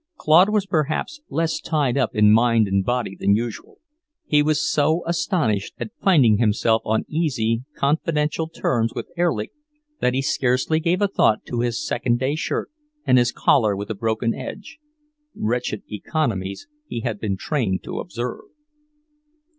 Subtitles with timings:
[0.17, 3.77] Claude was perhaps less tied up in mind and body than usual.
[4.25, 9.51] He was so astonished at finding himself on easy, confidential terms with Erlich
[9.99, 12.71] that he scarcely gave a thought to his second day shirt
[13.05, 14.79] and his collar with a broken edge,
[15.35, 18.45] wretched economies he had been trained to observe.